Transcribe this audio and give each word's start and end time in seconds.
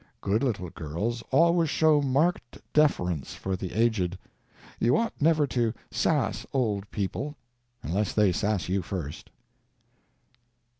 Good 0.19 0.41
little 0.41 0.71
girls 0.71 1.21
always 1.29 1.69
show 1.69 2.01
marked 2.01 2.57
deference 2.73 3.35
for 3.35 3.55
the 3.55 3.73
aged. 3.73 4.17
You 4.79 4.97
ought 4.97 5.13
never 5.21 5.45
to 5.45 5.75
"sass" 5.91 6.43
old 6.53 6.89
people 6.89 7.35
unless 7.83 8.11
they 8.11 8.31
"sass" 8.31 8.67
you 8.67 8.81
first. 8.81 9.29